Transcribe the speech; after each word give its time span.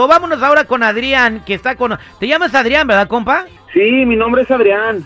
Vámonos 0.00 0.40
ahora 0.44 0.62
con 0.62 0.84
Adrián, 0.84 1.42
que 1.44 1.54
está 1.54 1.74
con... 1.74 1.98
Te 2.20 2.28
llamas 2.28 2.54
Adrián, 2.54 2.86
¿verdad, 2.86 3.08
compa? 3.08 3.46
Sí, 3.72 4.06
mi 4.06 4.14
nombre 4.14 4.42
es 4.42 4.50
Adrián. 4.52 5.04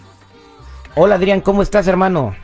Hola 0.95 1.15
Adrián, 1.15 1.41
¿cómo 1.41 1.63
estás, 1.63 1.89
hermano? 1.89 2.35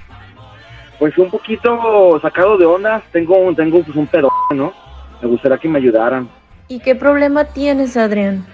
Pues 0.98 1.19
un 1.19 1.30
poquito 1.30 2.19
sacado 2.22 2.56
de 2.56 2.64
onda. 2.64 3.02
Tengo, 3.12 3.55
tengo 3.55 3.82
pues 3.82 3.95
un 3.95 4.06
pedo, 4.06 4.30
¿no? 4.55 4.72
Me 5.20 5.28
gustaría 5.28 5.58
que 5.58 5.69
me 5.69 5.78
ayudaran. 5.78 6.27
¿Y 6.69 6.80
qué 6.80 6.95
problema 6.95 7.45
tienes, 7.45 7.98
Adrián? 7.98 8.46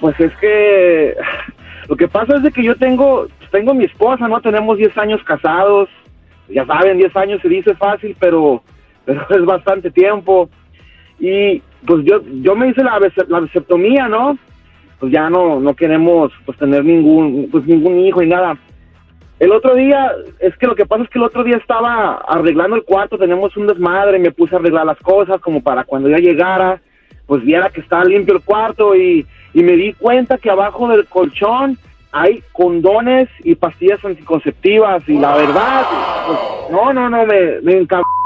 Pues 0.00 0.18
es 0.18 0.34
que 0.38 1.14
lo 1.90 1.96
que 1.96 2.08
pasa 2.08 2.36
es 2.36 2.44
de 2.44 2.52
que 2.52 2.64
yo 2.64 2.74
tengo, 2.76 3.26
tengo 3.50 3.74
mi 3.74 3.84
esposa, 3.84 4.28
¿no? 4.28 4.40
Tenemos 4.40 4.78
10 4.78 4.96
años 4.96 5.22
casados. 5.24 5.90
Ya 6.48 6.64
saben, 6.64 6.96
10 6.96 7.14
años 7.16 7.42
se 7.42 7.50
dice 7.50 7.74
fácil, 7.74 8.16
pero, 8.18 8.62
pero 9.04 9.26
es 9.28 9.44
bastante 9.44 9.90
tiempo. 9.90 10.48
Y 11.20 11.62
pues 11.86 12.04
yo, 12.04 12.22
yo 12.42 12.54
me 12.54 12.68
hice 12.68 12.82
la, 12.82 12.98
la 13.28 13.40
vasectomía, 13.40 14.08
¿no? 14.08 14.38
Pues 14.98 15.12
ya 15.12 15.28
no, 15.28 15.60
no 15.60 15.74
queremos 15.74 16.32
pues 16.44 16.56
tener 16.58 16.84
ningún, 16.84 17.48
pues 17.50 17.66
ningún 17.66 17.98
hijo 18.00 18.20
ni 18.22 18.28
nada. 18.28 18.56
El 19.40 19.50
otro 19.50 19.74
día, 19.74 20.12
es 20.38 20.56
que 20.56 20.68
lo 20.68 20.76
que 20.76 20.86
pasa 20.86 21.02
es 21.02 21.10
que 21.10 21.18
el 21.18 21.24
otro 21.24 21.42
día 21.42 21.56
estaba 21.56 22.22
arreglando 22.28 22.76
el 22.76 22.84
cuarto, 22.84 23.18
tenemos 23.18 23.56
un 23.56 23.66
desmadre, 23.66 24.20
me 24.20 24.30
puse 24.30 24.54
a 24.54 24.58
arreglar 24.58 24.86
las 24.86 24.98
cosas 24.98 25.40
como 25.40 25.60
para 25.60 25.82
cuando 25.82 26.08
ya 26.08 26.18
llegara, 26.18 26.80
pues 27.26 27.42
viera 27.42 27.70
que 27.70 27.80
estaba 27.80 28.04
limpio 28.04 28.34
el 28.34 28.42
cuarto 28.42 28.94
y, 28.94 29.26
y 29.52 29.62
me 29.64 29.72
di 29.72 29.94
cuenta 29.94 30.38
que 30.38 30.50
abajo 30.50 30.86
del 30.88 31.06
colchón 31.06 31.76
hay 32.12 32.42
condones 32.52 33.28
y 33.42 33.54
pastillas 33.54 34.04
anticonceptivas 34.04 35.02
y 35.08 35.18
la 35.18 35.34
verdad, 35.34 35.86
pues, 36.26 36.38
no, 36.70 36.92
no, 36.92 37.10
no, 37.10 37.26
me, 37.26 37.60
me 37.62 37.78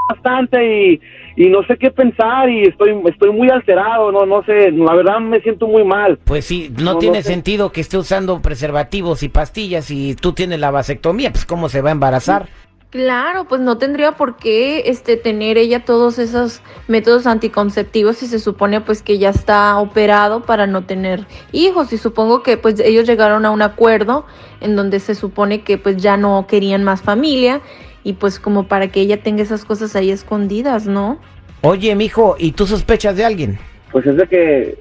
bastante 0.09 0.91
y, 0.93 1.01
y 1.35 1.49
no 1.49 1.63
sé 1.63 1.77
qué 1.77 1.91
pensar 1.91 2.49
y 2.49 2.63
estoy, 2.63 2.95
estoy 3.05 3.31
muy 3.31 3.49
alterado, 3.49 4.11
no, 4.11 4.25
no 4.25 4.43
sé, 4.43 4.71
la 4.71 4.93
verdad 4.95 5.19
me 5.19 5.39
siento 5.41 5.67
muy 5.67 5.83
mal. 5.83 6.17
Pues 6.25 6.45
sí, 6.45 6.71
no, 6.77 6.93
No, 6.93 6.97
tiene 6.99 7.17
no 7.19 7.23
sé. 7.23 7.29
sentido 7.29 7.71
que 7.71 7.81
esté 7.81 7.97
usando 7.97 8.41
preservativos 8.41 9.23
y 9.23 9.29
pastillas 9.29 9.91
y 9.91 10.15
tú 10.15 10.33
tienes 10.33 10.59
la 10.59 10.71
vasectomía, 10.71 11.31
pues 11.31 11.45
cómo 11.45 11.69
se 11.69 11.81
va 11.81 11.89
a 11.89 11.93
embarazar. 11.93 12.47
Claro, 12.89 13.43
pues 13.49 13.59
no 13.59 13.77
tendría 13.77 14.13
por 14.13 14.37
qué 14.37 14.83
este 14.85 15.17
tener 15.17 15.57
ella 15.57 15.83
todos 15.83 16.17
esos 16.19 16.61
métodos 16.87 17.27
anticonceptivos 17.27 18.15
si 18.15 18.27
se 18.27 18.39
supone 18.39 18.79
pues 18.79 19.03
que 19.03 19.17
ya 19.17 19.29
está 19.29 19.77
operado 19.77 20.43
para 20.43 20.67
no 20.67 20.85
tener 20.85 21.27
hijos 21.51 21.91
y 21.91 21.97
supongo 21.97 22.43
que 22.43 22.55
pues 22.55 22.79
ellos 22.79 23.05
llegaron 23.05 23.45
a 23.45 23.51
un 23.51 23.61
acuerdo 23.61 24.25
en 24.61 24.77
donde 24.77 25.01
se 25.01 25.15
supone 25.15 25.63
que 25.63 25.77
pues 25.77 25.97
ya 25.97 26.15
no 26.15 26.45
querían 26.47 26.85
más 26.85 27.01
familia 27.01 27.59
y 28.07 28.13
pues 28.13 28.39
como 28.39 28.67
para 28.69 28.87
que 28.87 29.01
ella 29.01 29.17
tenga 29.17 29.43
esas 29.43 29.65
cosas 29.65 29.93
ahí 29.97 30.11
escondidas, 30.11 30.87
¿no? 30.87 31.19
Oye, 31.61 31.93
mijo, 31.93 32.37
¿y 32.39 32.53
tú 32.53 32.65
sospechas 32.65 33.17
de 33.17 33.25
alguien? 33.25 33.59
Pues 33.91 34.05
es 34.05 34.15
de 34.15 34.27
que 34.27 34.77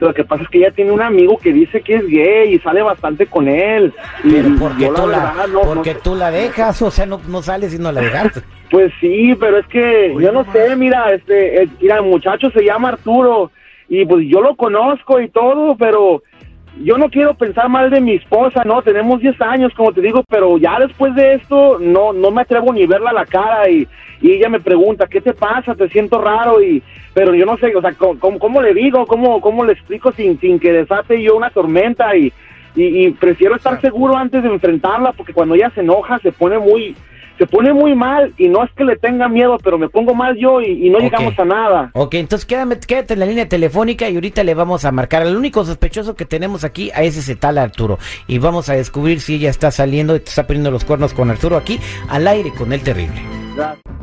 lo 0.00 0.14
que 0.14 0.24
pasa 0.24 0.44
es 0.44 0.48
que 0.48 0.56
ella 0.58 0.70
tiene 0.70 0.90
un 0.90 1.02
amigo 1.02 1.36
que 1.36 1.52
dice 1.52 1.82
que 1.82 1.96
es 1.96 2.06
gay 2.06 2.54
y 2.54 2.58
sale 2.60 2.80
bastante 2.80 3.26
con 3.26 3.46
él. 3.46 3.92
Y 4.24 4.30
Pero 4.32 4.48
porque, 4.58 4.84
yo 4.84 4.94
tú, 4.94 5.06
la, 5.06 5.18
verdad 5.18 5.48
no- 5.48 5.60
porque 5.62 5.92
no- 5.94 6.00
tú 6.00 6.14
la 6.14 6.30
dejas, 6.30 6.80
o 6.80 6.90
sea, 6.90 7.04
no, 7.04 7.20
no 7.28 7.42
sales 7.42 7.74
y 7.74 7.78
no 7.78 7.92
la 7.92 8.00
dejas. 8.00 8.42
Pues 8.72 8.90
sí, 9.02 9.36
pero 9.38 9.58
es 9.58 9.66
que 9.66 10.14
yo 10.18 10.32
no 10.32 10.50
sé, 10.50 10.74
mira, 10.76 11.12
este, 11.12 11.62
eh, 11.64 11.68
mira, 11.78 11.96
el 11.98 12.04
muchacho 12.04 12.48
se 12.52 12.64
llama 12.64 12.88
Arturo 12.88 13.50
y 13.86 14.06
pues 14.06 14.24
yo 14.26 14.40
lo 14.40 14.56
conozco 14.56 15.20
y 15.20 15.28
todo, 15.28 15.76
pero 15.76 16.22
yo 16.80 16.96
no 16.96 17.10
quiero 17.10 17.34
pensar 17.34 17.68
mal 17.68 17.90
de 17.90 18.00
mi 18.00 18.14
esposa, 18.14 18.64
no, 18.64 18.82
tenemos 18.82 19.20
10 19.20 19.40
años, 19.42 19.72
como 19.74 19.92
te 19.92 20.00
digo, 20.00 20.24
pero 20.28 20.56
ya 20.58 20.78
después 20.78 21.14
de 21.14 21.34
esto 21.34 21.78
no 21.78 22.12
no 22.12 22.30
me 22.30 22.42
atrevo 22.42 22.72
ni 22.72 22.86
verla 22.86 23.10
a 23.10 23.14
la 23.14 23.26
cara 23.26 23.68
y, 23.68 23.86
y 24.20 24.32
ella 24.32 24.48
me 24.48 24.60
pregunta, 24.60 25.06
¿qué 25.06 25.20
te 25.20 25.34
pasa? 25.34 25.74
Te 25.74 25.88
siento 25.88 26.20
raro 26.20 26.62
y 26.62 26.82
pero 27.14 27.34
yo 27.34 27.44
no 27.44 27.56
sé, 27.58 27.74
o 27.76 27.80
sea, 27.80 27.92
¿cómo, 27.92 28.18
cómo, 28.18 28.38
cómo 28.38 28.62
le 28.62 28.72
digo? 28.72 29.06
¿Cómo, 29.06 29.40
¿Cómo 29.40 29.64
le 29.64 29.74
explico 29.74 30.12
sin, 30.12 30.40
sin 30.40 30.58
que 30.58 30.72
desate 30.72 31.22
yo 31.22 31.36
una 31.36 31.50
tormenta? 31.50 32.16
Y, 32.16 32.32
y, 32.74 33.06
y 33.06 33.10
prefiero 33.10 33.54
estar 33.54 33.80
seguro 33.80 34.16
antes 34.16 34.42
de 34.42 34.48
enfrentarla 34.48 35.12
porque 35.12 35.34
cuando 35.34 35.54
ella 35.54 35.70
se 35.74 35.80
enoja 35.80 36.18
se 36.20 36.32
pone 36.32 36.58
muy 36.58 36.96
se 37.42 37.48
pone 37.48 37.72
muy 37.72 37.96
mal 37.96 38.32
y 38.38 38.48
no 38.48 38.62
es 38.62 38.70
que 38.70 38.84
le 38.84 38.96
tenga 38.96 39.28
miedo, 39.28 39.58
pero 39.64 39.76
me 39.76 39.88
pongo 39.88 40.14
mal 40.14 40.36
yo 40.36 40.60
y, 40.60 40.86
y 40.86 40.90
no 40.90 41.00
llegamos 41.00 41.36
a 41.36 41.44
nada. 41.44 41.90
Ok, 41.92 42.14
entonces 42.14 42.46
quédame, 42.46 42.78
quédate 42.78 43.14
en 43.14 43.18
la 43.18 43.26
línea 43.26 43.48
telefónica 43.48 44.08
y 44.08 44.14
ahorita 44.14 44.44
le 44.44 44.54
vamos 44.54 44.84
a 44.84 44.92
marcar. 44.92 45.26
El 45.26 45.36
único 45.36 45.64
sospechoso 45.64 46.14
que 46.14 46.24
tenemos 46.24 46.62
aquí 46.62 46.92
a 46.94 47.02
es 47.02 47.16
ese 47.16 47.34
tal 47.34 47.58
Arturo. 47.58 47.98
Y 48.28 48.38
vamos 48.38 48.68
a 48.68 48.74
descubrir 48.74 49.20
si 49.20 49.34
ella 49.34 49.50
está 49.50 49.72
saliendo 49.72 50.14
y 50.14 50.20
te 50.20 50.28
está 50.28 50.46
poniendo 50.46 50.70
los 50.70 50.84
cuernos 50.84 51.14
con 51.14 51.32
Arturo 51.32 51.56
aquí 51.56 51.80
al 52.08 52.28
aire 52.28 52.52
con 52.56 52.72
el 52.72 52.80
terrible. 52.82 53.20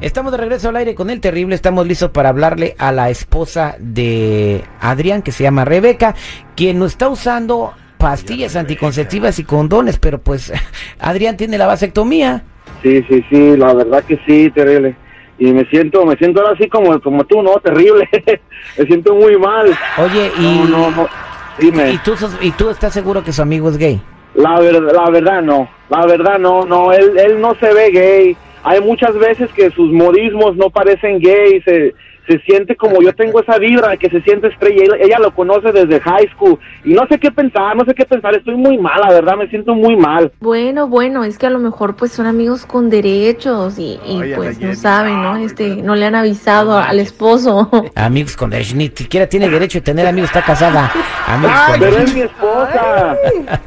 Estamos 0.01 0.33
de 0.33 0.37
regreso 0.37 0.67
al 0.67 0.75
aire 0.75 0.93
con 0.93 1.09
el 1.09 1.21
terrible, 1.21 1.55
estamos 1.55 1.87
listos 1.87 2.11
para 2.11 2.27
hablarle 2.27 2.75
a 2.77 2.91
la 2.91 3.09
esposa 3.09 3.77
de 3.79 4.65
Adrián, 4.81 5.21
que 5.21 5.31
se 5.31 5.43
llama 5.43 5.63
Rebeca, 5.63 6.13
quien 6.57 6.77
no 6.77 6.85
está 6.85 7.07
usando 7.07 7.71
pastillas 7.97 8.57
anticonceptivas 8.57 9.39
y 9.39 9.45
condones, 9.45 9.97
pero 9.97 10.19
pues 10.19 10.51
Adrián 10.99 11.37
tiene 11.37 11.57
la 11.57 11.67
vasectomía. 11.67 12.43
Sí, 12.81 13.03
sí, 13.09 13.23
sí, 13.29 13.57
la 13.57 13.73
verdad 13.73 14.03
que 14.03 14.19
sí, 14.25 14.49
terrible. 14.51 14.95
Y 15.37 15.51
me 15.53 15.65
siento, 15.65 16.05
me 16.05 16.15
siento 16.17 16.41
ahora 16.41 16.53
así 16.53 16.67
como, 16.67 16.99
como 17.01 17.23
tú, 17.23 17.41
¿no? 17.41 17.55
Terrible. 17.55 18.07
me 18.77 18.85
siento 18.85 19.15
muy 19.15 19.37
mal. 19.37 19.67
Oye, 19.97 20.31
y, 20.37 20.41
No, 20.41 20.65
no, 20.65 20.91
no. 20.91 21.09
Dime. 21.57 21.91
y, 21.91 21.97
tú, 21.97 22.13
y 22.41 22.51
tú 22.51 22.69
estás 22.69 22.93
seguro 22.93 23.23
que 23.23 23.33
su 23.33 23.41
amigo 23.41 23.69
es 23.69 23.77
gay. 23.77 24.01
La 24.35 24.59
verdad, 24.59 24.93
la 24.93 25.09
verdad 25.09 25.41
no, 25.41 25.67
la 25.89 26.05
verdad 26.05 26.39
no, 26.39 26.65
no, 26.65 26.93
él, 26.93 27.17
él 27.17 27.41
no 27.41 27.55
se 27.55 27.73
ve 27.73 27.89
gay. 27.91 28.37
Hay 28.63 28.79
muchas 28.79 29.17
veces 29.17 29.49
que 29.53 29.69
sus 29.71 29.91
modismos 29.91 30.55
no 30.55 30.69
parecen 30.69 31.19
gay, 31.19 31.61
se, 31.63 31.93
se 32.29 32.39
siente 32.41 32.75
como 32.75 33.01
yo 33.01 33.13
tengo 33.13 33.41
esa 33.41 33.57
vibra 33.57 33.97
que 33.97 34.09
se 34.09 34.21
siente 34.21 34.47
estrella. 34.47 34.83
Ella, 34.83 34.95
ella 35.03 35.19
lo 35.19 35.33
conoce 35.33 35.71
desde 35.71 35.99
high 35.99 36.29
school 36.35 36.59
y 36.85 36.93
no 36.93 37.07
sé 37.09 37.17
qué 37.19 37.31
pensar, 37.31 37.75
no 37.75 37.83
sé 37.85 37.95
qué 37.95 38.05
pensar. 38.05 38.35
Estoy 38.35 38.55
muy 38.55 38.77
mal, 38.77 39.01
la 39.01 39.11
verdad, 39.13 39.35
me 39.35 39.47
siento 39.49 39.73
muy 39.73 39.95
mal. 39.97 40.31
Bueno, 40.39 40.87
bueno, 40.87 41.23
es 41.23 41.37
que 41.39 41.47
a 41.47 41.49
lo 41.49 41.59
mejor 41.59 41.95
pues 41.95 42.11
son 42.11 42.27
amigos 42.27 42.65
con 42.67 42.89
derechos 42.89 43.79
y, 43.79 43.99
y, 44.05 44.21
Ay, 44.21 44.33
pues 44.35 44.59
no 44.59 44.75
saben, 44.75 45.21
¿no? 45.23 45.33
Ay, 45.33 45.45
Este, 45.45 45.77
no 45.77 45.95
le 45.95 46.05
han 46.05 46.15
avisado 46.15 46.77
al 46.77 46.99
esposo. 46.99 47.69
Amigos 47.95 48.35
con 48.37 48.51
derecho, 48.51 48.75
ni 48.75 48.87
siquiera 48.89 49.27
tiene 49.27 49.49
derecho 49.49 49.79
de 49.79 49.83
tener 49.83 50.05
amigos, 50.05 50.29
está 50.29 50.43
casada. 50.45 50.91
Amigos 51.27 51.59
con 51.67 51.79
Pero 51.79 51.91
derecho. 51.95 52.09
es 52.09 52.15
mi 52.15 52.21
esposa. 52.21 53.17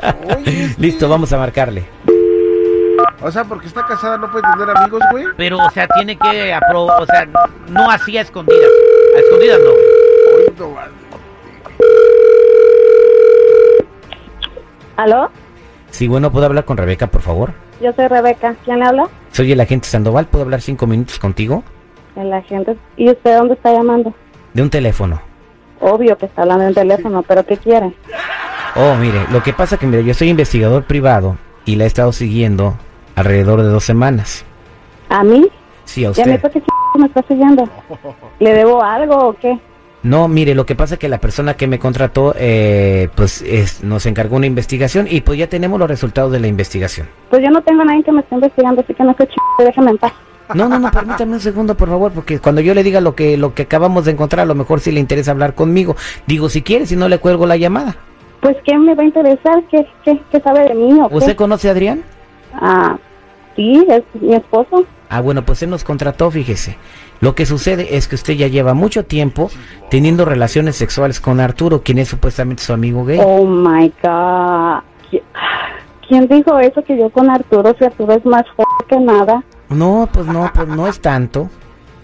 Listo, 0.79 1.09
vamos 1.09 1.33
a 1.33 1.39
marcarle. 1.39 1.83
O 3.25 3.31
sea, 3.31 3.45
porque 3.45 3.67
está 3.69 3.87
casada 3.87 4.19
no 4.19 4.31
puede 4.31 4.45
tener 4.59 4.77
amigos, 4.77 5.01
güey. 5.13 5.27
Pero, 5.37 5.59
o 5.59 5.71
sea, 5.71 5.87
tiene 5.89 6.17
que 6.17 6.53
apro 6.53 6.85
o 6.87 7.07
sea, 7.07 7.27
no 7.69 7.91
así 7.91 8.19
a 8.19 8.23
escondidas. 8.23 8.69
A 9.17 9.21
escondidas 9.21 9.61
no. 9.65 9.71
Hoy 9.71 10.53
no 10.59 10.75
va- 10.75 10.89
¿Aló? 14.97 15.31
Sí, 15.91 16.09
bueno, 16.09 16.31
¿puedo 16.33 16.47
hablar 16.47 16.65
con 16.65 16.77
Rebeca, 16.77 17.07
por 17.07 17.23
favor? 17.23 17.53
Yo 17.81 17.93
soy 17.93 18.07
Rebeca. 18.09 18.55
¿Quién 18.65 18.79
le 18.81 18.87
habla? 18.87 19.09
Soy 19.33 19.53
el 19.53 19.61
agente 19.61 19.89
Sandoval, 19.89 20.27
¿puedo 20.27 20.45
hablar 20.45 20.61
cinco 20.61 20.87
minutos 20.87 21.19
contigo? 21.19 21.63
El 22.17 22.33
agente. 22.33 22.77
¿Y 22.97 23.11
usted 23.11 23.37
dónde 23.39 23.55
está 23.55 23.73
llamando? 23.73 24.15
De 24.53 24.63
un 24.63 24.71
teléfono. 24.71 25.21
Obvio 25.81 26.17
que 26.17 26.27
está 26.27 26.43
hablando 26.43 26.65
en 26.67 26.75
teléfono, 26.75 27.23
pero 27.23 27.45
¿qué 27.45 27.57
quiere? 27.57 27.93
Oh, 28.77 28.95
mire, 28.95 29.27
lo 29.31 29.43
que 29.43 29.53
pasa 29.53 29.77
que, 29.77 29.87
mire, 29.87 30.05
yo 30.05 30.15
soy 30.15 30.29
investigador 30.29 30.85
privado 30.85 31.37
y 31.65 31.77
la 31.77 31.85
he 31.85 31.87
estado 31.87 32.13
siguiendo 32.13 32.75
alrededor 33.17 33.63
de 33.63 33.69
dos 33.69 33.85
semanas. 33.85 34.45
¿A 35.09 35.23
mí? 35.25 35.49
Sí, 35.85 36.05
a 36.05 36.13
¿Y 36.17 36.21
a 36.21 36.25
mí 36.27 36.33
usted. 36.35 36.41
por 36.41 36.51
qué 36.53 36.61
ch- 36.63 36.99
me 36.99 37.07
está 37.07 37.23
siguiendo? 37.29 37.69
¿Le 38.39 38.53
debo 38.55 38.83
algo 38.83 39.29
o 39.29 39.33
qué? 39.35 39.59
No, 40.03 40.27
mire, 40.27 40.55
lo 40.57 40.67
que 40.67 40.75
pasa 40.75 40.97
que 40.97 41.09
la 41.09 41.19
persona 41.19 41.55
que 41.55 41.67
me 41.69 41.79
contrató, 41.79 42.35
eh, 42.37 43.09
pues 43.15 43.41
es- 43.43 43.85
nos 43.85 44.05
encargó 44.07 44.37
una 44.37 44.47
investigación 44.47 45.07
y 45.09 45.21
pues 45.21 45.39
ya 45.39 45.47
tenemos 45.49 45.79
los 45.79 45.89
resultados 45.89 46.33
de 46.33 46.41
la 46.41 46.49
investigación. 46.49 47.07
Pues 47.31 47.43
yo 47.43 47.51
no 47.51 47.63
tengo 47.63 47.83
a 47.83 47.85
nadie 47.85 48.03
que 48.03 48.11
me 48.13 48.21
esté 48.21 48.35
investigando, 48.35 48.81
así 48.81 48.95
que 48.95 49.05
no 49.05 49.15
sé 49.17 49.27
ch... 49.27 49.35
déjame 49.65 49.91
en 49.93 49.99
paz. 49.99 50.13
No, 50.55 50.69
no, 50.69 50.79
no, 50.79 50.91
permítame 50.91 51.35
un 51.35 51.41
segundo, 51.41 51.77
por 51.77 51.89
favor, 51.89 52.13
porque 52.13 52.39
cuando 52.41 52.61
yo 52.61 52.75
le 52.75 52.83
diga 52.83 53.01
lo 53.01 53.15
que 53.15 53.37
lo 53.39 53.55
que 53.55 53.63
acabamos 53.63 54.05
de 54.05 54.11
encontrar, 54.11 54.43
a 54.43 54.47
lo 54.47 54.55
mejor 54.57 54.81
sí 54.81 54.91
le 54.91 55.01
interesa 55.01 55.31
hablar 55.31 55.55
conmigo. 55.55 55.95
Digo, 56.27 56.49
si 56.51 56.63
quiere, 56.63 56.85
si 56.87 56.97
no 56.97 57.09
le 57.09 57.19
cuelgo 57.19 57.47
la 57.47 57.57
llamada. 57.57 57.97
Pues 58.41 58.57
¿qué 58.65 58.77
me 58.77 58.95
va 58.95 59.03
a 59.03 59.07
interesar? 59.07 59.63
¿Qué, 59.71 59.87
qué, 60.05 60.21
qué 60.31 60.41
sabe 60.41 60.65
de 60.69 60.75
mí 60.75 61.01
o 61.01 61.09
qué? 61.09 61.15
¿Usted 61.15 61.37
conoce 61.37 61.69
a 61.69 61.71
Adrián? 61.71 62.03
Ah, 62.55 62.97
sí, 63.57 63.87
es 63.89 64.03
mi 64.21 64.35
esposo. 64.35 64.85
Ah, 65.09 65.21
bueno, 65.21 65.45
pues 65.45 65.63
él 65.63 65.71
nos 65.71 65.85
contrató, 65.85 66.31
fíjese. 66.31 66.77
Lo 67.21 67.35
que 67.35 67.47
sucede 67.47 67.97
es 67.97 68.09
que 68.09 68.15
usted 68.17 68.35
ya 68.35 68.49
lleva 68.49 68.75
mucho 68.75 69.05
tiempo 69.05 69.51
teniendo 69.91 70.25
relaciones 70.25 70.75
sexuales 70.77 71.21
con 71.21 71.39
Arturo, 71.39 71.83
quien 71.83 71.99
es 71.99 72.09
supuestamente 72.09 72.63
su 72.63 72.73
amigo 72.73 73.05
gay. 73.05 73.21
Oh 73.23 73.45
my 73.45 73.93
God. 74.03 74.83
¿Qui- 75.11 75.23
¿Quién 76.09 76.27
dijo 76.29 76.59
eso? 76.59 76.83
Que 76.83 76.99
yo 76.99 77.11
con 77.11 77.31
Arturo, 77.31 77.75
si 77.79 77.85
Arturo 77.85 78.15
es 78.15 78.25
más 78.27 78.45
fuerte 78.57 78.85
que 78.89 78.99
nada. 78.99 79.43
No, 79.69 80.09
pues 80.13 80.27
no, 80.27 80.51
pues 80.55 80.67
no 80.69 80.87
es 80.89 81.01
tanto. 81.01 81.49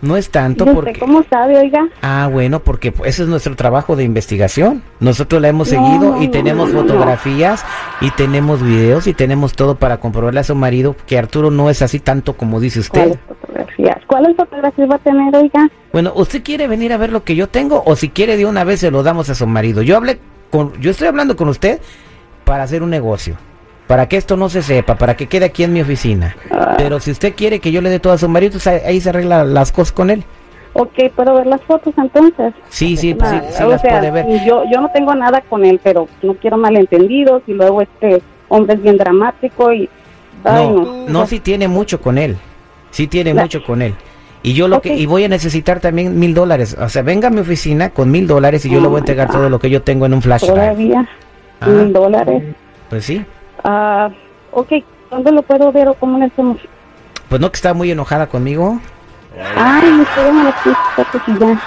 No 0.01 0.17
es 0.17 0.31
tanto 0.31 0.65
¿Y 0.65 0.69
usted 0.69 0.75
porque... 0.85 1.01
cómo 1.01 1.25
sabe, 1.29 1.59
oiga? 1.59 1.89
Ah, 2.03 2.29
bueno, 2.33 2.61
porque 2.61 2.95
ese 3.05 3.25
es 3.25 3.29
nuestro 3.29 3.57
trabajo 3.57 3.97
de 3.97 4.05
investigación. 4.05 4.83
Nosotros 5.01 5.43
la 5.43 5.49
hemos 5.49 5.73
No, 5.73 5.79
seguido 5.85 6.17
no, 6.17 6.23
y 6.23 6.29
tenemos 6.29 6.71
fotografías 6.71 7.65
y 8.01 8.11
tenemos 8.13 8.63
videos 8.63 9.07
y 9.09 9.15
tenemos 9.15 9.55
todo 9.55 9.75
para 9.75 9.99
comprobarle 9.99 10.41
a 10.41 10.45
su 10.45 10.55
marido 10.55 10.95
que 11.07 11.19
Arturo 11.19 11.51
no 11.51 11.69
es 11.69 11.83
así 11.83 11.99
tanto 11.99 12.35
como 12.37 12.61
dice 12.61 12.79
usted. 12.81 13.01
¿Cuáles 13.01 13.19
fotografías? 13.27 13.97
¿Cuáles 14.07 14.37
fotografías 14.37 14.91
va 14.91 14.95
a 14.95 14.99
tener, 14.99 15.35
oiga? 15.37 15.69
Bueno, 15.93 16.13
¿usted 16.15 16.43
quiere 16.45 16.69
venir 16.69 16.93
a 16.93 16.97
ver 16.97 17.11
lo 17.11 17.25
que 17.25 17.35
yo 17.35 17.49
tengo 17.49 17.83
o 17.85 17.97
si 17.97 18.09
quiere 18.11 18.37
de 18.37 18.47
una 18.47 18.63
vez 18.65 18.81
se 18.81 18.91
lo 18.93 19.03
damos 19.03 19.29
a 19.31 19.35
su 19.35 19.47
marido? 19.49 19.83
Yo 19.83 19.97
hablé 19.97 20.21
con, 20.51 20.73
yo 20.81 20.91
estoy 20.93 21.09
hablando 21.09 21.35
con 21.37 21.49
usted 21.49 21.81
para 22.45 22.63
hacer 22.63 22.83
un 22.83 22.91
negocio, 22.91 23.35
para 23.89 24.07
que 24.07 24.17
esto 24.19 24.37
no 24.37 24.49
se 24.49 24.63
sepa, 24.63 24.95
para 24.97 25.17
que 25.17 25.27
quede 25.27 25.47
aquí 25.47 25.65
en 25.65 25.73
mi 25.73 25.81
oficina. 25.81 26.37
Ah. 26.53 26.75
Pero 26.79 27.01
si 27.01 27.11
usted 27.11 27.35
quiere 27.35 27.59
que 27.59 27.73
yo 27.73 27.81
le 27.81 27.91
dé 27.91 27.99
todo 27.99 28.13
a 28.13 28.19
su 28.19 28.29
marido, 28.29 28.59
ahí, 28.87 29.01
se 29.01 29.09
arregla 29.09 29.43
las 29.45 29.73
cosas 29.73 29.91
con 29.93 30.11
él. 30.11 30.23
Ok, 30.75 30.93
¿puedo 31.17 31.35
ver 31.35 31.47
las 31.47 31.61
fotos 31.63 31.93
entonces? 31.97 32.53
Sí, 32.69 32.97
sí, 32.97 33.15
pues, 33.15 33.31
sí, 33.31 33.37
Ah, 33.37 33.45
sí 33.51 33.65
las 33.65 33.81
sea, 33.81 33.99
puede 33.99 34.11
ver. 34.13 34.27
Yo, 34.47 34.63
yo 34.73 34.81
no 34.81 34.89
tengo 34.95 35.13
nada 35.15 35.41
con 35.41 35.65
él, 35.65 35.81
pero 35.83 36.07
no 36.23 36.35
quiero 36.35 36.57
malentendidos 36.59 37.43
y 37.49 37.55
luego 37.55 37.83
este 37.83 38.23
hombre 38.49 38.77
es 38.77 38.83
bien 38.83 38.97
dramático 38.99 39.73
y... 39.73 39.89
Ay, 40.45 40.69
No, 40.69 40.85
no. 40.85 41.05
no, 41.09 41.27
sí 41.27 41.41
tiene 41.41 41.67
mucho 41.67 42.01
con 42.01 42.17
él. 42.19 42.37
Sí 42.91 43.09
tiene 43.09 43.35
mucho 43.35 43.65
con 43.65 43.83
él. 43.83 43.95
Y 44.43 44.53
yo 44.53 44.69
lo 44.69 44.81
que, 44.81 44.95
y 44.95 45.05
voy 45.07 45.25
a 45.25 45.29
necesitar 45.29 45.81
también 45.81 46.17
mil 46.19 46.33
dólares. 46.33 46.77
O 46.81 46.89
sea, 46.89 47.03
venga 47.03 47.27
a 47.29 47.31
mi 47.31 47.41
oficina 47.41 47.91
con 47.91 48.11
mil 48.11 48.27
dólares 48.29 48.65
y 48.65 48.71
yo 48.71 48.79
Oh 48.79 48.83
le 48.83 48.89
voy 48.89 48.97
a 48.97 49.01
entregar 49.01 49.27
God. 49.29 49.35
todo 49.35 49.51
lo 49.51 49.59
que 49.59 49.69
yo 49.69 49.83
tengo 49.83 50.07
en 50.07 50.15
un 50.15 50.23
flash. 50.23 50.47
Todavía, 50.47 51.09
Ah. 51.61 51.67
mil 51.67 51.93
dólares. 51.93 52.45
Pues 52.89 53.05
sí. 53.05 53.25
Ah, 53.65 54.11
ok, 54.53 54.69
¿dónde 55.11 55.33
lo 55.33 55.43
puedo 55.43 55.73
ver 55.73 55.89
o 55.89 55.95
cómo 55.95 56.19
le 56.19 56.27
hacemos? 56.27 56.59
Pues 57.29 57.41
no 57.41 57.51
que 57.51 57.57
está 57.57 57.75
muy 57.75 57.91
enojada 57.91 58.27
conmigo. 58.29 58.81
Ay, 59.57 59.91
me 59.93 60.45
las 60.45 60.55
fotos 60.97 61.23
y 61.27 61.39
ya. 61.39 61.61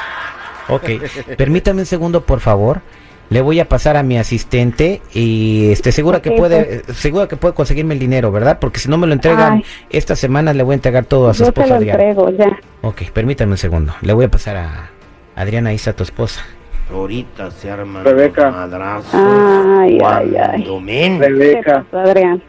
Ok. 0.68 1.36
Permítame 1.38 1.82
un 1.82 1.86
segundo, 1.86 2.22
por 2.26 2.40
favor. 2.40 2.82
Le 3.30 3.40
voy 3.40 3.62
a 3.62 3.70
pasar 3.70 3.96
a 3.96 4.04
mi 4.04 4.18
asistente 4.18 5.02
y 5.14 5.72
este 5.72 5.94
segura 5.94 6.22
que 6.22 6.32
puede 6.32 6.76
eh, 6.76 6.94
segura 6.94 7.30
que 7.30 7.38
puede 7.38 7.54
conseguirme 7.54 7.94
el 7.94 8.00
dinero, 8.00 8.30
¿verdad? 8.30 8.60
Porque 8.60 8.80
si 8.80 8.90
no 8.90 8.98
me 8.98 9.08
lo 9.08 9.14
entregan 9.14 9.54
Ay. 9.54 9.66
esta 9.90 10.18
semana 10.18 10.54
le 10.54 10.64
voy 10.64 10.74
a 10.74 10.76
entregar 10.76 11.06
todo 11.06 11.30
a 11.30 11.34
su 11.34 11.46
Yo 11.46 11.54
te 11.54 11.62
esposa 11.62 11.70
lo 11.70 11.76
Adriana. 11.76 12.04
entrego 12.04 12.30
ya. 12.32 12.60
Ok, 12.82 13.04
permítame 13.14 13.54
un 13.54 13.58
segundo. 13.58 13.94
Le 14.02 14.12
voy 14.12 14.26
a 14.26 14.30
pasar 14.32 14.58
a 14.58 14.90
Adriana, 15.38 15.70
ahí 15.70 15.78
está 15.78 15.94
tu 15.94 16.04
esposa. 16.04 16.42
Ahorita 16.94 17.52
se 17.52 17.72
arman 17.72 18.04
Rebeca. 18.04 18.46
los 18.48 18.56
madrazos. 18.56 19.14
Ay, 19.16 19.98
ay, 20.04 20.36
ay. 20.36 20.50
Cuando 20.64 20.80
men- 20.80 21.20
¿Qué 21.20 21.28
Rebeca, 21.30 21.86
pasó, 21.90 22.00
Adrián? 22.10 22.42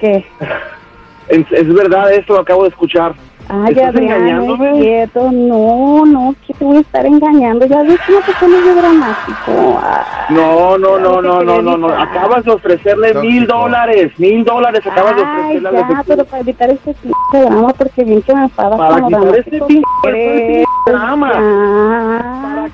¿Qué? 0.00 0.24
es, 1.28 1.52
es 1.52 1.74
verdad 1.74 2.12
esto, 2.12 2.34
lo 2.34 2.40
acabo 2.40 2.62
de 2.62 2.70
escuchar. 2.70 3.14
Ay, 3.46 3.72
¿Estás 3.74 3.88
Adrián, 3.88 4.20
no 4.20 4.24
engañándome? 4.54 4.70
es 4.70 4.76
cierto. 4.84 5.30
No, 5.30 6.06
no, 6.06 6.34
que 6.46 6.54
te 6.54 6.64
voy 6.64 6.78
a 6.78 6.80
estar 6.80 7.04
engañando. 7.04 7.66
Ya 7.66 7.82
ves 7.82 8.00
cómo 8.06 8.18
te 8.20 8.32
pones 8.40 8.64
de 8.64 8.74
dramático. 8.74 9.80
Ay, 9.82 10.34
No, 10.34 10.78
no, 10.78 10.98
no, 10.98 11.16
que 11.20 11.26
no, 11.28 11.42
no, 11.42 11.60
no, 11.62 11.76
no. 11.76 11.88
Acabas 11.88 12.42
de 12.46 12.52
ofrecerle 12.52 13.12
mil 13.20 13.46
dólares, 13.46 14.12
mil 14.18 14.44
dólares 14.46 14.80
acabas 14.86 15.16
de 15.16 15.22
Ay, 15.22 15.56
ofrecerle 15.58 15.68
al 15.68 15.88
ya, 15.90 16.04
pero 16.06 16.24
para 16.24 16.40
evitar 16.40 16.70
este 16.70 16.94
pinche 16.94 17.16
drama, 17.50 17.68
porque 17.76 18.02
bien 18.04 18.22
que 18.22 18.34
me 18.34 18.42
enfadas 18.44 18.78
Para 18.78 19.06
quitar 19.06 19.36
este 19.36 19.60
que 19.60 19.82
eres. 20.08 20.66
drama. 20.86 21.32
Ah, 21.36 22.66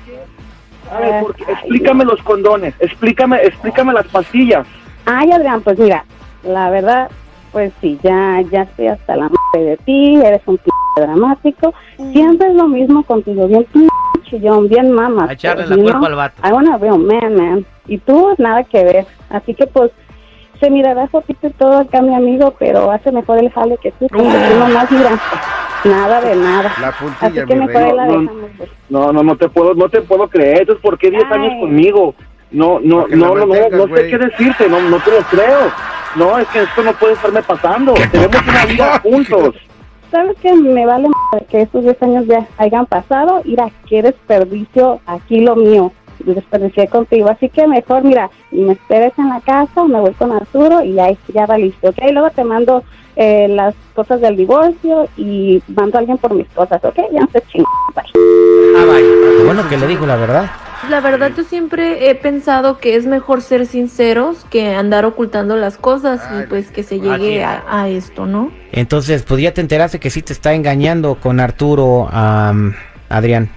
A 0.91 0.99
ver, 0.99 1.23
porque- 1.23 1.43
Ay, 1.47 1.53
explícame 1.53 2.05
los 2.05 2.21
condones, 2.23 2.73
explícame, 2.79 3.37
explícame 3.43 3.93
las 3.93 4.07
pastillas. 4.07 4.67
Ay, 5.05 5.31
Adrián, 5.31 5.61
pues 5.61 5.79
mira, 5.79 6.03
la 6.43 6.69
verdad, 6.69 7.09
pues 7.51 7.71
sí, 7.81 7.97
ya, 8.03 8.41
ya 8.51 8.63
estoy 8.63 8.87
hasta 8.87 9.15
la 9.15 9.29
madre 9.29 9.69
de 9.71 9.77
ti, 9.77 10.15
eres 10.23 10.41
un 10.45 10.57
pinche 10.57 10.71
dramático. 10.97 11.73
Siempre 12.11 12.47
es 12.49 12.55
lo 12.55 12.67
mismo 12.67 13.03
contigo, 13.03 13.47
bien 13.47 13.65
pinche 13.71 13.89
chillón, 14.29 14.67
bien 14.69 14.91
mama. 14.91 15.25
A 15.29 15.33
echarle 15.33 15.65
la 15.67 15.75
culpa 15.75 16.07
al 16.07 16.15
vato. 16.15 16.41
I 16.47 16.51
wanna 16.51 16.77
be 16.77 16.87
a 16.89 16.95
man, 16.95 17.35
man. 17.35 17.65
Y 17.87 17.97
tú, 17.97 18.33
nada 18.37 18.63
que 18.63 18.83
ver. 18.83 19.05
Así 19.29 19.53
que 19.53 19.67
pues, 19.67 19.91
se 20.59 20.69
mirará 20.69 21.07
fotito 21.07 21.47
y 21.47 21.51
todo 21.51 21.79
acá, 21.79 22.01
mi 22.01 22.13
amigo, 22.13 22.53
pero 22.59 22.91
hace 22.91 23.11
mejor 23.11 23.39
el 23.39 23.51
jale 23.51 23.77
que 23.77 23.91
tú, 23.93 24.07
porque 24.07 24.23
tú 24.29 24.59
nomás, 24.59 24.91
mira, 24.91 25.19
nada 25.85 26.21
de 26.21 26.35
nada. 26.35 26.73
La 26.79 26.87
Así 26.89 27.03
puntilla, 27.03 27.45
que 27.45 27.55
mi 27.55 27.65
mejor 27.65 27.81
rey. 27.81 27.93
la 27.95 28.05
No, 28.05 28.31
pues. 28.57 28.69
No, 28.89 29.11
no, 29.13 29.23
no 29.23 29.35
te 29.35 29.49
puedo, 29.49 29.73
no 29.73 29.89
te 29.89 30.01
puedo 30.01 30.27
creer. 30.27 30.61
Entonces, 30.61 30.81
¿por 30.81 30.97
qué 30.97 31.09
10 31.11 31.23
Ay. 31.25 31.33
años 31.33 31.53
conmigo? 31.59 32.15
No, 32.51 32.79
no, 32.81 33.07
no, 33.07 33.15
no, 33.15 33.35
no, 33.35 33.47
mantengas, 33.47 33.71
no 33.71 33.95
sé 33.95 34.09
qué 34.09 34.17
decirte, 34.17 34.69
no, 34.69 34.81
no 34.81 34.99
te 34.99 35.11
lo 35.11 35.21
creo. 35.29 35.71
No, 36.15 36.37
es 36.37 36.47
que 36.49 36.63
esto 36.63 36.83
no 36.83 36.93
puede 36.93 37.13
estarme 37.13 37.41
pasando. 37.41 37.93
Tenemos 38.11 38.41
una 38.47 38.65
vida 38.65 38.99
juntos. 38.99 39.55
¿Sabes 40.11 40.35
qué? 40.41 40.53
Me 40.53 40.85
vale 40.85 41.07
que 41.49 41.61
estos 41.61 41.83
10 41.83 42.03
años 42.03 42.25
ya 42.27 42.45
hayan 42.57 42.85
pasado. 42.85 43.41
Mira, 43.45 43.69
qué 43.87 44.01
desperdicio 44.03 44.99
aquí 45.05 45.39
lo 45.39 45.55
mío. 45.55 45.93
Desperdicié 46.25 46.87
contigo. 46.87 47.29
Así 47.29 47.49
que 47.49 47.67
mejor, 47.67 48.03
mira, 48.03 48.29
me 48.51 48.73
esperes 48.73 49.13
en 49.17 49.29
la 49.29 49.41
casa, 49.41 49.83
me 49.85 49.99
voy 49.99 50.13
con 50.13 50.31
Arturo 50.31 50.83
y 50.83 50.93
ya, 50.93 51.07
ya 51.33 51.45
va 51.45 51.57
listo. 51.57 51.89
¿Ok? 51.89 51.97
Luego 52.11 52.29
te 52.31 52.43
mando 52.43 52.83
eh, 53.15 53.47
las 53.47 53.75
cosas 53.93 54.21
del 54.21 54.37
divorcio 54.37 55.07
y 55.17 55.61
mando 55.67 55.97
a 55.97 55.99
alguien 55.99 56.17
por 56.17 56.33
mis 56.33 56.47
cosas. 56.49 56.83
¿Ok? 56.83 56.97
Ya 57.11 57.21
no 57.21 57.29
se 57.31 57.41
ching. 57.47 57.65
Bye. 57.95 58.03
Ah, 58.77 58.85
vaya. 58.87 59.07
Qué 59.37 59.43
bueno 59.45 59.67
que 59.69 59.77
le 59.77 59.87
dijo 59.87 60.05
la 60.05 60.15
verdad. 60.15 60.49
La 60.89 60.99
verdad 60.99 61.31
yo 61.37 61.43
siempre 61.43 62.09
he 62.09 62.15
pensado 62.15 62.79
que 62.79 62.95
es 62.95 63.05
mejor 63.05 63.41
ser 63.41 63.67
sinceros 63.67 64.45
que 64.49 64.73
andar 64.73 65.05
ocultando 65.05 65.55
las 65.55 65.77
cosas 65.77 66.27
y 66.35 66.47
pues 66.47 66.71
que 66.71 66.81
se 66.81 66.99
llegue 66.99 67.43
a, 67.43 67.63
a 67.69 67.87
esto, 67.87 68.25
¿no? 68.25 68.51
Entonces, 68.71 69.21
pues 69.21 69.41
ya 69.41 69.53
te 69.53 69.61
enteraste 69.61 69.99
que 69.99 70.09
sí 70.09 70.23
te 70.23 70.33
está 70.33 70.53
engañando 70.55 71.15
con 71.15 71.39
Arturo, 71.39 72.07
am, 72.11 72.73
Adrián. 73.09 73.49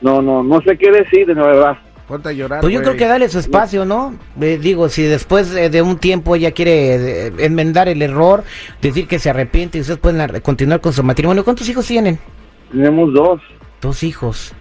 No, 0.00 0.22
no, 0.22 0.42
no 0.42 0.62
sé 0.62 0.78
qué 0.78 0.90
decir, 0.90 1.26
de 1.26 1.34
verdad. 1.34 1.76
Ponte 2.12 2.28
a 2.28 2.32
llorar, 2.32 2.60
Pues 2.60 2.74
yo 2.74 2.82
creo 2.82 2.94
que 2.94 3.06
dale 3.06 3.26
su 3.30 3.38
espacio, 3.38 3.86
¿no? 3.86 4.12
Eh, 4.38 4.58
digo, 4.60 4.90
si 4.90 5.02
después 5.02 5.56
eh, 5.56 5.70
de 5.70 5.80
un 5.80 5.96
tiempo 5.96 6.36
ella 6.36 6.50
quiere 6.50 7.28
eh, 7.28 7.32
enmendar 7.38 7.88
el 7.88 8.02
error, 8.02 8.44
decir 8.82 9.08
que 9.08 9.18
se 9.18 9.30
arrepiente 9.30 9.78
y 9.78 9.80
ustedes 9.80 9.98
pueden 9.98 10.20
ar- 10.20 10.42
continuar 10.42 10.82
con 10.82 10.92
su 10.92 11.02
matrimonio. 11.02 11.42
¿Cuántos 11.42 11.66
hijos 11.70 11.86
tienen? 11.86 12.18
Tenemos 12.70 13.14
dos. 13.14 13.40
Dos 13.80 14.02
hijos. 14.02 14.52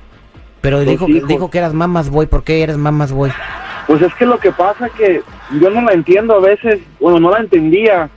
Pero 0.61 0.77
Dos 0.77 0.87
dijo, 0.87 1.09
hijos. 1.09 1.27
dijo 1.27 1.51
que 1.51 1.57
eras 1.57 1.73
mamas 1.73 2.09
boy. 2.09 2.25
¿Por 2.25 2.45
qué 2.45 2.63
eres 2.63 2.77
mamas 2.77 3.11
boy? 3.11 3.31
Pues 3.85 4.01
es 4.01 4.13
que 4.15 4.25
lo 4.25 4.39
que 4.39 4.53
pasa 4.53 4.87
que 4.87 5.21
yo 5.59 5.69
no 5.71 5.81
la 5.81 5.91
entiendo 5.91 6.35
a 6.35 6.39
veces, 6.39 6.79
bueno, 7.01 7.19
no 7.19 7.31
la 7.31 7.39
entendía. 7.39 8.09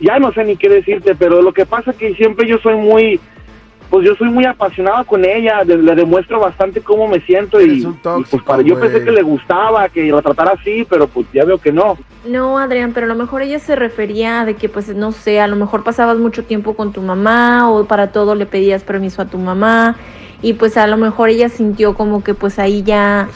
Ya 0.00 0.18
no 0.18 0.32
sé 0.32 0.44
ni 0.44 0.56
qué 0.56 0.70
decirte, 0.70 1.14
pero 1.14 1.42
lo 1.42 1.52
que 1.52 1.66
pasa 1.66 1.92
que 1.92 2.14
siempre 2.14 2.48
yo 2.48 2.56
soy 2.62 2.76
muy, 2.76 3.20
pues 3.90 4.06
yo 4.06 4.14
soy 4.16 4.28
muy 4.28 4.44
apasionado 4.44 5.04
con 5.04 5.24
ella, 5.24 5.64
le, 5.64 5.78
le 5.78 5.94
demuestro 5.94 6.40
bastante 6.40 6.80
cómo 6.80 7.08
me 7.08 7.20
siento 7.20 7.60
y, 7.60 7.84
un 7.84 7.94
y, 7.94 7.96
tóxico, 7.96 8.30
pues 8.30 8.42
para, 8.42 8.62
yo 8.62 8.78
pensé 8.78 9.02
que 9.02 9.10
le 9.10 9.22
gustaba, 9.22 9.88
que 9.88 10.10
la 10.10 10.22
tratara 10.22 10.52
así, 10.52 10.86
pero 10.88 11.06
pues 11.06 11.26
ya 11.32 11.44
veo 11.44 11.58
que 11.58 11.72
no. 11.72 11.96
No, 12.26 12.58
Adrián, 12.58 12.92
pero 12.92 13.06
a 13.06 13.08
lo 13.08 13.14
mejor 13.14 13.42
ella 13.42 13.58
se 13.58 13.76
refería 13.76 14.44
de 14.44 14.54
que, 14.54 14.68
pues, 14.68 14.94
no 14.94 15.12
sé, 15.12 15.40
a 15.40 15.46
lo 15.46 15.56
mejor 15.56 15.84
pasabas 15.84 16.18
mucho 16.18 16.44
tiempo 16.44 16.74
con 16.74 16.92
tu 16.92 17.00
mamá 17.00 17.70
o 17.70 17.84
para 17.86 18.12
todo 18.12 18.34
le 18.34 18.44
pedías 18.44 18.82
permiso 18.82 19.22
a 19.22 19.26
tu 19.26 19.38
mamá 19.38 19.96
y 20.42 20.52
pues 20.54 20.76
a 20.76 20.86
lo 20.86 20.96
mejor 20.96 21.30
ella 21.30 21.48
sintió 21.48 21.94
como 21.94 22.22
que 22.22 22.34
pues 22.34 22.58
ahí 22.58 22.82
ya, 22.82 23.28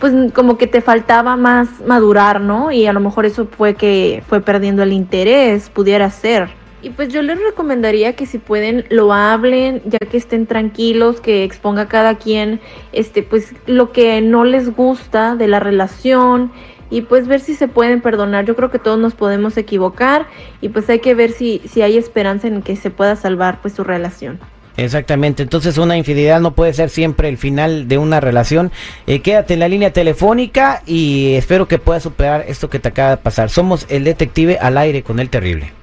pues 0.00 0.12
como 0.32 0.58
que 0.58 0.66
te 0.66 0.80
faltaba 0.80 1.36
más 1.36 1.68
madurar, 1.86 2.40
¿no? 2.40 2.72
Y 2.72 2.86
a 2.86 2.92
lo 2.92 3.00
mejor 3.00 3.26
eso 3.26 3.46
fue 3.46 3.74
que 3.74 4.22
fue 4.28 4.40
perdiendo 4.40 4.82
el 4.82 4.92
interés, 4.92 5.70
pudiera 5.70 6.10
ser. 6.10 6.50
Y 6.80 6.90
pues 6.90 7.08
yo 7.08 7.22
les 7.22 7.42
recomendaría 7.42 8.14
que 8.14 8.26
si 8.26 8.38
pueden 8.38 8.84
lo 8.88 9.12
hablen, 9.12 9.82
ya 9.86 9.98
que 9.98 10.16
estén 10.16 10.46
tranquilos, 10.46 11.20
que 11.20 11.42
exponga 11.42 11.88
cada 11.88 12.16
quien 12.16 12.60
este 12.92 13.22
pues 13.22 13.52
lo 13.66 13.90
que 13.90 14.20
no 14.20 14.44
les 14.44 14.74
gusta 14.74 15.34
de 15.34 15.48
la 15.48 15.58
relación 15.58 16.52
y 16.90 17.02
pues 17.02 17.26
ver 17.26 17.40
si 17.40 17.54
se 17.54 17.66
pueden 17.66 18.00
perdonar. 18.00 18.44
Yo 18.44 18.54
creo 18.54 18.70
que 18.70 18.78
todos 18.78 18.98
nos 18.98 19.14
podemos 19.14 19.56
equivocar 19.56 20.26
y 20.60 20.68
pues 20.68 20.88
hay 20.88 21.00
que 21.00 21.14
ver 21.14 21.32
si 21.32 21.60
si 21.68 21.82
hay 21.82 21.96
esperanza 21.96 22.46
en 22.46 22.62
que 22.62 22.76
se 22.76 22.90
pueda 22.90 23.16
salvar 23.16 23.60
pues 23.60 23.74
su 23.74 23.82
relación. 23.82 24.38
Exactamente, 24.76 25.42
entonces 25.42 25.76
una 25.76 25.96
infidelidad 25.96 26.40
no 26.40 26.54
puede 26.54 26.72
ser 26.72 26.88
siempre 26.88 27.28
el 27.28 27.36
final 27.36 27.88
de 27.88 27.98
una 27.98 28.20
relación. 28.20 28.70
Eh, 29.08 29.22
quédate 29.22 29.54
en 29.54 29.60
la 29.60 29.68
línea 29.68 29.92
telefónica 29.92 30.84
y 30.86 31.34
espero 31.34 31.66
que 31.66 31.78
puedas 31.80 32.04
superar 32.04 32.44
esto 32.46 32.70
que 32.70 32.78
te 32.78 32.86
acaba 32.86 33.10
de 33.10 33.16
pasar. 33.16 33.50
Somos 33.50 33.86
el 33.88 34.04
detective 34.04 34.56
al 34.60 34.78
aire 34.78 35.02
con 35.02 35.18
el 35.18 35.30
terrible. 35.30 35.77